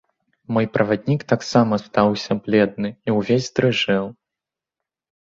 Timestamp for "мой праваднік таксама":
0.55-1.79